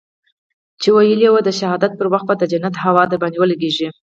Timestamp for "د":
1.47-1.49, 2.37-2.43